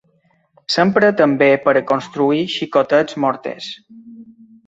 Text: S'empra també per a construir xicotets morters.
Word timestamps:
S'empra 0.75 1.09
també 1.19 1.49
per 1.65 1.75
a 1.81 1.83
construir 1.91 2.41
xicotets 2.55 3.19
morters. 3.27 3.71